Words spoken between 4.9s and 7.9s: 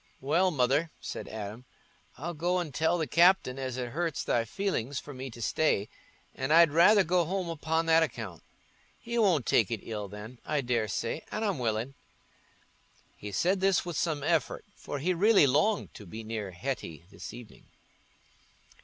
for me to stay, and I'd rather go home upo'